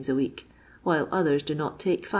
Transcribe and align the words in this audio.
a 0.09 0.15
week, 0.15 0.49
while 0.81 1.07
others 1.11 1.43
do 1.43 1.53
not 1.53 1.79
take 1.79 2.05
5s. 2.07 2.09